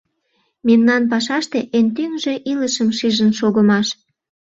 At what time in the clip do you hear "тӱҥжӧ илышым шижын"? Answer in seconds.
1.95-3.31